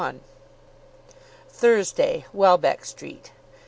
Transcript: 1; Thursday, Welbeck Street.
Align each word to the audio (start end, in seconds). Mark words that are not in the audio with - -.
1; 0.01 0.19
Thursday, 1.49 2.25
Welbeck 2.33 2.83
Street. 2.85 3.31